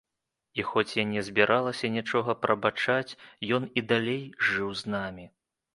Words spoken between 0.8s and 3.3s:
я не збіралася нічога прабачаць,